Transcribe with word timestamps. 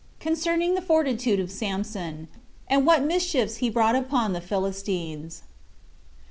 Concerning 0.19 0.73
The 0.73 0.81
Fortitude 0.81 1.39
Of 1.39 1.51
Samson, 1.51 2.27
And 2.67 2.87
What 2.87 3.03
Mischiefs 3.03 3.57
He 3.57 3.69
Brought 3.69 3.95
Upon 3.95 4.33
The 4.33 4.41
Philistines. 4.41 5.43